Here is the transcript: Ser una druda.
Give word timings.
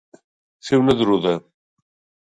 Ser 0.69 0.81
una 0.85 0.97
druda. 1.03 1.37